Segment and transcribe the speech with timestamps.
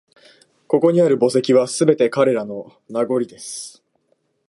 [0.67, 2.75] ここにある墓石は、すべて彼らの…
[2.89, 3.83] 名残です